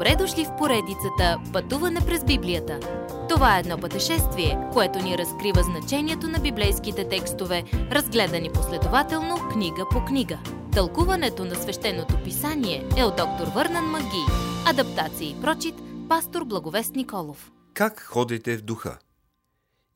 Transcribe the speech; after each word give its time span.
Добре 0.00 0.16
дошли 0.16 0.44
в 0.44 0.56
поредицата 0.58 1.38
Пътуване 1.52 2.00
през 2.06 2.24
Библията. 2.24 2.80
Това 3.28 3.56
е 3.56 3.60
едно 3.60 3.78
пътешествие, 3.78 4.58
което 4.72 4.98
ни 4.98 5.18
разкрива 5.18 5.62
значението 5.62 6.28
на 6.28 6.38
библейските 6.38 7.08
текстове, 7.08 7.64
разгледани 7.72 8.50
последователно 8.52 9.36
книга 9.52 9.86
по 9.90 10.04
книга. 10.04 10.38
Тълкуването 10.72 11.44
на 11.44 11.54
свещеното 11.54 12.22
писание 12.24 12.88
е 12.96 13.04
от 13.04 13.16
доктор 13.16 13.46
Върнан 13.54 13.84
Маги. 13.84 14.24
Адаптация 14.66 15.30
и 15.30 15.40
прочит, 15.40 15.74
пастор 16.08 16.44
Благовест 16.44 16.94
Николов. 16.94 17.52
Как 17.74 18.00
ходите 18.00 18.56
в 18.56 18.62
духа? 18.62 18.98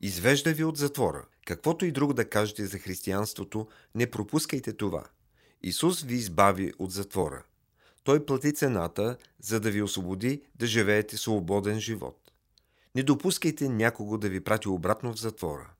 Извежда 0.01 0.53
ви 0.53 0.63
от 0.63 0.77
затвора. 0.77 1.25
Каквото 1.45 1.85
и 1.85 1.91
друго 1.91 2.13
да 2.13 2.29
кажете 2.29 2.65
за 2.65 2.77
християнството, 2.77 3.67
не 3.95 4.11
пропускайте 4.11 4.73
това. 4.73 5.03
Исус 5.63 6.01
ви 6.01 6.15
избави 6.15 6.73
от 6.79 6.91
затвора– 6.91 7.43
той 8.05 8.25
плати 8.25 8.53
цената, 8.53 9.17
за 9.39 9.59
да 9.59 9.71
ви 9.71 9.81
освободи 9.81 10.41
да 10.55 10.67
живеете 10.67 11.17
свободен 11.17 11.79
живот. 11.79 12.31
Не 12.95 13.03
допускайте 13.03 13.69
някого 13.69 14.17
да 14.17 14.29
ви 14.29 14.43
прати 14.43 14.69
обратно 14.69 15.13
в 15.13 15.19
затвора. 15.19 15.73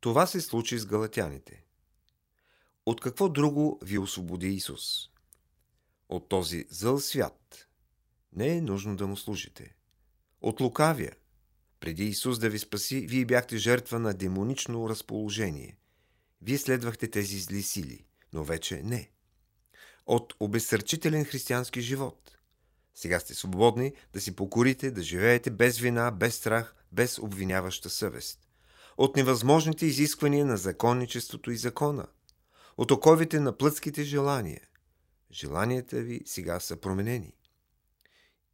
Това 0.00 0.26
се 0.26 0.40
случи 0.40 0.78
с 0.78 0.86
галатяните. 0.86 1.64
От 2.86 3.00
какво 3.00 3.28
друго 3.28 3.78
ви 3.82 3.98
освободи 3.98 4.48
Исус? 4.48 5.10
От 6.08 6.28
този 6.28 6.66
зъл 6.70 7.00
свят. 7.00 7.68
Не 8.32 8.56
е 8.56 8.60
нужно 8.60 8.96
да 8.96 9.06
му 9.06 9.16
служите. 9.16 9.74
От 10.40 10.60
лукавия. 10.60 11.16
Преди 11.80 12.04
Исус 12.04 12.38
да 12.38 12.50
ви 12.50 12.58
спаси, 12.58 13.06
вие 13.06 13.24
бяхте 13.24 13.56
жертва 13.56 13.98
на 13.98 14.14
демонично 14.14 14.88
разположение. 14.88 15.78
Вие 16.42 16.58
следвахте 16.58 17.10
тези 17.10 17.40
зли 17.40 17.62
сили, 17.62 18.04
но 18.32 18.44
вече 18.44 18.82
не 18.82 19.10
от 20.06 20.34
обезсърчителен 20.40 21.24
християнски 21.24 21.80
живот. 21.80 22.38
Сега 22.94 23.20
сте 23.20 23.34
свободни 23.34 23.92
да 24.12 24.20
си 24.20 24.36
покорите, 24.36 24.90
да 24.90 25.02
живеете 25.02 25.50
без 25.50 25.78
вина, 25.78 26.10
без 26.10 26.34
страх, 26.34 26.74
без 26.92 27.18
обвиняваща 27.18 27.90
съвест. 27.90 28.38
От 28.96 29.16
невъзможните 29.16 29.86
изисквания 29.86 30.46
на 30.46 30.56
законничеството 30.56 31.50
и 31.50 31.56
закона. 31.56 32.06
От 32.76 32.90
оковите 32.90 33.40
на 33.40 33.58
плътските 33.58 34.02
желания. 34.02 34.60
Желанията 35.32 35.96
ви 35.96 36.20
сега 36.26 36.60
са 36.60 36.76
променени. 36.76 37.34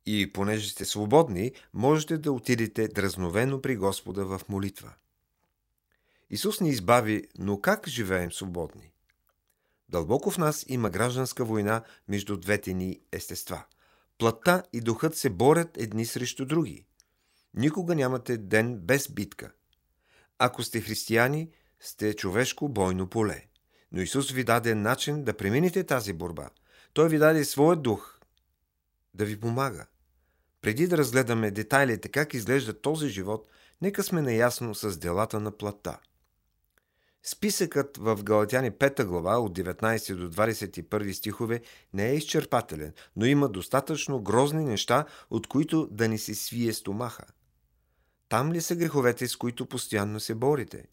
И 0.06 0.32
понеже 0.32 0.70
сте 0.70 0.84
свободни, 0.84 1.52
можете 1.74 2.18
да 2.18 2.32
отидете 2.32 2.88
дразновено 2.88 3.62
при 3.62 3.77
Господа 3.77 4.24
в 4.24 4.40
молитва. 4.48 4.94
Исус 6.30 6.60
ни 6.60 6.68
избави, 6.68 7.28
но 7.38 7.60
как 7.60 7.88
живеем 7.88 8.32
свободни? 8.32 8.91
Дълбоко 9.92 10.30
в 10.30 10.38
нас 10.38 10.64
има 10.68 10.90
гражданска 10.90 11.44
война 11.44 11.82
между 12.08 12.36
двете 12.36 12.74
ни 12.74 13.00
естества. 13.12 13.64
Плътта 14.18 14.62
и 14.72 14.80
духът 14.80 15.16
се 15.16 15.30
борят 15.30 15.76
едни 15.76 16.06
срещу 16.06 16.46
други. 16.46 16.86
Никога 17.54 17.94
нямате 17.94 18.36
ден 18.36 18.78
без 18.78 19.08
битка. 19.08 19.52
Ако 20.38 20.62
сте 20.62 20.80
християни, 20.80 21.50
сте 21.80 22.14
човешко 22.14 22.68
бойно 22.68 23.06
поле. 23.06 23.44
Но 23.92 24.02
Исус 24.02 24.30
ви 24.30 24.44
даде 24.44 24.74
начин 24.74 25.24
да 25.24 25.36
преминете 25.36 25.84
тази 25.84 26.12
борба. 26.12 26.50
Той 26.92 27.08
ви 27.08 27.18
даде 27.18 27.44
своя 27.44 27.77
дух 27.77 28.18
да 29.14 29.24
ви 29.24 29.40
помага. 29.40 29.86
Преди 30.60 30.86
да 30.86 30.98
разгледаме 30.98 31.50
детайлите 31.50 32.08
как 32.08 32.34
изглежда 32.34 32.80
този 32.80 33.08
живот, 33.08 33.50
нека 33.82 34.02
сме 34.02 34.22
наясно 34.22 34.74
с 34.74 34.98
делата 34.98 35.40
на 35.40 35.50
плата– 35.50 35.98
Списъкът 37.24 37.96
в 37.96 38.22
Галатяни 38.22 38.70
5 38.70 39.04
глава 39.04 39.38
от 39.38 39.58
19 39.58 40.14
до 40.14 40.30
21 40.30 41.12
стихове 41.12 41.60
не 41.94 42.10
е 42.10 42.14
изчерпателен, 42.14 42.92
но 43.16 43.26
има 43.26 43.48
достатъчно 43.48 44.22
грозни 44.22 44.64
неща, 44.64 45.04
от 45.30 45.46
които 45.46 45.88
да 45.90 46.08
ни 46.08 46.18
се 46.18 46.34
свие 46.34 46.72
стомаха. 46.72 47.24
Там 48.28 48.52
ли 48.52 48.60
са 48.60 48.76
греховете, 48.76 49.28
с 49.28 49.36
които 49.36 49.66
постоянно 49.66 50.20
се 50.20 50.34
борите? 50.34 50.84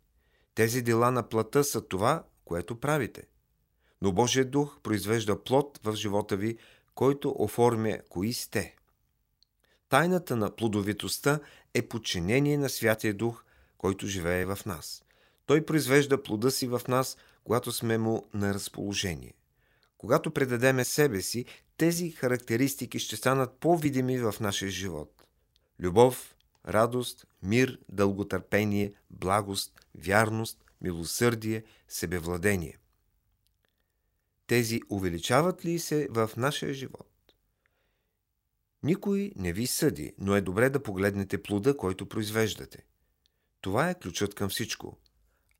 Тези 0.55 0.81
дела 0.81 1.11
на 1.11 1.29
плата 1.29 1.63
са 1.63 1.81
това, 1.81 2.23
което 2.45 2.79
правите. 2.79 3.23
Но 4.01 4.11
Божият 4.11 4.51
дух 4.51 4.79
произвежда 4.83 5.43
плод 5.43 5.79
в 5.83 5.95
живота 5.95 6.37
ви, 6.37 6.57
който 6.95 7.35
оформя 7.39 7.97
кои 8.09 8.33
сте. 8.33 8.75
Тайната 9.89 10.35
на 10.35 10.55
плодовитостта 10.55 11.39
е 11.73 11.87
подчинение 11.87 12.57
на 12.57 12.69
Святия 12.69 13.13
Дух, 13.13 13.43
който 13.77 14.07
живее 14.07 14.45
в 14.45 14.59
нас– 14.65 15.03
той 15.49 15.65
произвежда 15.65 16.23
плода 16.23 16.51
си 16.51 16.67
в 16.67 16.81
нас, 16.87 17.17
когато 17.43 17.71
сме 17.71 17.97
му 17.97 18.27
на 18.33 18.53
разположение. 18.53 19.33
Когато 19.97 20.31
предадеме 20.31 20.85
себе 20.85 21.21
си, 21.21 21.45
тези 21.77 22.11
характеристики 22.11 22.99
ще 22.99 23.15
станат 23.15 23.53
по-видими 23.59 24.19
в 24.19 24.35
нашия 24.39 24.71
живот. 24.71 25.23
Любов, 25.79 26.35
радост, 26.67 27.27
мир, 27.43 27.79
дълготърпение, 27.89 28.93
благост, 29.09 29.79
вярност, 29.95 30.65
милосърдие, 30.81 31.63
себевладение. 31.87 32.77
Тези 34.47 34.81
увеличават 34.89 35.65
ли 35.65 35.79
се 35.79 36.07
в 36.11 36.31
нашия 36.37 36.73
живот? 36.73 37.11
Никой 38.83 39.31
не 39.35 39.53
ви 39.53 39.67
съди, 39.67 40.13
но 40.17 40.35
е 40.35 40.41
добре 40.41 40.69
да 40.69 40.83
погледнете 40.83 41.43
плода, 41.43 41.77
който 41.77 42.09
произвеждате. 42.09 42.85
Това 43.61 43.89
е 43.89 43.99
ключът 43.99 44.35
към 44.35 44.49
всичко– 44.49 44.97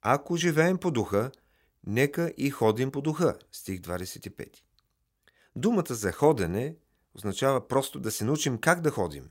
ако 0.02 0.38
живеем 0.38 0.78
по 0.78 0.92
духа, 0.92 1.32
нека 1.88 2.34
и 2.38 2.50
ходим 2.50 2.92
по 2.92 3.02
духа. 3.02 3.38
Стих 3.52 3.80
25. 3.80 4.50
Думата 5.56 5.86
за 5.90 6.12
ходене 6.12 6.76
означава 7.14 7.68
просто 7.68 8.00
да 8.00 8.12
се 8.12 8.26
научим 8.26 8.58
как 8.58 8.82
да 8.82 8.92
ходим. 8.92 9.30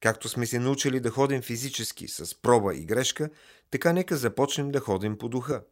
Както 0.00 0.28
сме 0.28 0.46
се 0.46 0.58
научили 0.58 1.00
да 1.00 1.10
ходим 1.10 1.42
физически 1.42 2.08
с 2.08 2.42
проба 2.42 2.74
и 2.74 2.84
грешка, 2.84 3.30
така 3.70 3.92
нека 3.92 4.16
започнем 4.16 4.70
да 4.70 4.80
ходим 4.80 5.18
по 5.18 5.28
духа. 5.28 5.64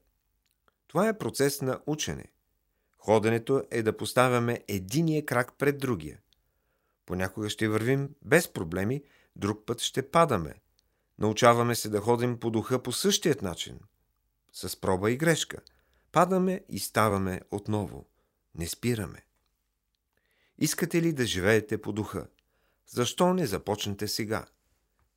Това 0.87 1.09
е 1.09 1.19
процес 1.19 1.62
на 1.62 1.81
учене. 1.87 2.25
Ходенето 2.99 3.65
е 3.71 3.83
да 3.83 3.97
поставяме 3.97 4.65
единия 4.69 5.27
крак 5.27 5.53
пред 5.59 5.78
другия. 5.78 6.21
Понякога 7.06 7.50
ще 7.50 7.69
вървим 7.69 8.10
без 8.22 8.49
проблеми, 8.49 9.03
друг 9.37 9.66
път 9.66 9.81
ще 9.81 10.10
падаме, 10.10 10.54
Научаваме 11.19 11.75
се 11.75 11.88
да 11.88 12.00
ходим 12.00 12.41
по 12.41 12.50
духа 12.50 12.82
по 12.82 12.92
същият 12.92 13.42
начин, 13.42 13.78
с 14.52 14.80
проба 14.80 15.10
и 15.10 15.16
грешка. 15.16 15.58
Падаме 16.12 16.64
и 16.69 16.78
ставаме 16.78 17.41
отново. 17.50 18.06
Не 18.54 18.66
спираме. 18.66 19.24
Искате 20.58 21.03
ли 21.03 21.12
да 21.12 21.26
живеете 21.26 21.80
по 21.80 21.92
духа? 21.92 22.26
Защо 22.86 23.34
не 23.34 23.47
започнете 23.47 24.08
сега? 24.08 24.47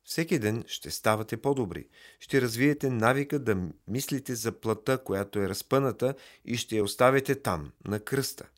Всеки 0.04 0.38
ден 0.38 0.64
ще 0.66 0.90
ставате 0.90 1.36
по-добри. 1.36 1.88
Ще 2.20 2.42
развиете 2.42 2.90
навика 2.90 3.38
да 3.38 3.68
мислите 3.88 4.34
за 4.34 4.52
плата, 4.52 5.04
която 5.04 5.38
е 5.38 5.48
разпъната 5.48 6.14
и 6.44 6.56
ще 6.56 6.76
я 6.76 6.84
оставите 6.84 7.34
там, 7.42 7.72
на 7.84 8.00
кръста. 8.00 8.48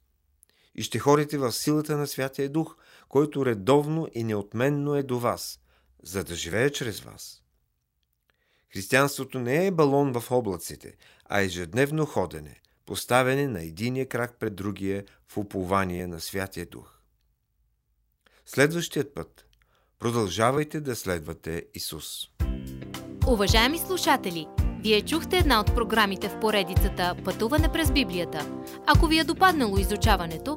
И 0.75 0.83
ще 0.83 0.99
ходите 0.99 1.39
в 1.39 1.53
силата 1.53 1.97
на 1.97 2.07
Святия 2.07 2.49
Дух, 2.49 2.77
който 3.09 3.47
редовно 3.47 4.09
и 4.13 4.25
неотменно 4.25 4.95
е 4.95 5.03
до 5.03 5.19
вас– 5.19 5.61
за 6.03 6.25
да 6.25 6.35
живее 6.35 6.71
чрез 6.71 7.01
вас. 7.01 7.43
Християнството 8.73 9.41
не 9.41 9.67
е 9.67 9.71
балон 9.71 10.21
в 10.21 10.31
облаците, 10.31 10.97
а 11.25 11.41
ежедневно 11.41 12.07
ходене, 12.07 12.61
поставяне 12.87 13.49
на 13.49 13.63
единия 13.63 14.09
крак 14.09 14.39
пред 14.39 14.55
другия 14.55 15.05
в 15.29 15.37
упование 15.37 16.07
на 16.07 16.21
Святия 16.21 16.67
Дух. 16.67 17.01
Следващият 18.47 19.15
път 19.15 19.47
продължавайте 19.99 20.81
да 20.81 20.97
следвате 20.97 21.67
Исус. 21.75 22.29
Уважаеми 23.27 23.79
слушатели! 23.79 24.47
Вие 24.83 25.03
чухте 25.03 25.37
една 25.37 25.61
от 25.61 25.75
програмите 25.75 26.29
в 26.29 26.41
поредицата 26.41 27.17
Пътуване 27.25 27.73
през 27.73 27.93
Библията. 27.93 28.47
Ако 28.87 29.07
ви 29.07 29.19
е 29.19 29.25
допаднало 29.25 29.79
изучаването, 29.79 30.57